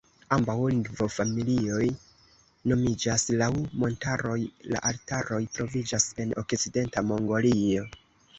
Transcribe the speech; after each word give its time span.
Ambaŭ 0.35 0.53
lingvofamilioj 0.59 1.89
nomiĝas 2.71 3.25
laŭ 3.43 3.49
montaroj; 3.83 4.39
la 4.73 4.83
Altajoj 4.93 5.41
troviĝas 5.59 6.09
en 6.25 6.35
okcidenta 6.45 7.07
Mongolio. 7.13 7.87